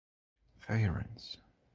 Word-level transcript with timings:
Feirense. 0.61 1.37